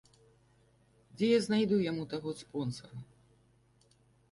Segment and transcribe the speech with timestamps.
[1.19, 2.97] Дзе я знайду яму таго спонсара?